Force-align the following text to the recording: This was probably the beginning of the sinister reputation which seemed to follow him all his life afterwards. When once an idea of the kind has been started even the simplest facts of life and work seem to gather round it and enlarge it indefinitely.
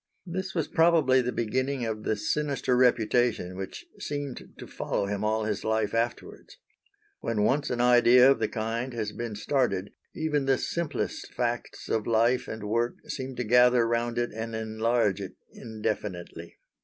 This 0.25 0.55
was 0.55 0.67
probably 0.67 1.21
the 1.21 1.31
beginning 1.31 1.85
of 1.85 2.01
the 2.05 2.15
sinister 2.15 2.75
reputation 2.75 3.55
which 3.55 3.85
seemed 3.99 4.53
to 4.57 4.65
follow 4.65 5.05
him 5.05 5.23
all 5.23 5.43
his 5.43 5.63
life 5.63 5.93
afterwards. 5.93 6.57
When 7.19 7.43
once 7.43 7.69
an 7.69 7.81
idea 7.81 8.31
of 8.31 8.39
the 8.39 8.47
kind 8.47 8.93
has 8.95 9.11
been 9.11 9.35
started 9.35 9.91
even 10.15 10.45
the 10.45 10.57
simplest 10.57 11.31
facts 11.35 11.87
of 11.87 12.07
life 12.07 12.47
and 12.47 12.63
work 12.67 12.95
seem 13.11 13.35
to 13.35 13.43
gather 13.43 13.87
round 13.87 14.17
it 14.17 14.31
and 14.33 14.55
enlarge 14.55 15.21
it 15.21 15.35
indefinitely. 15.53 16.57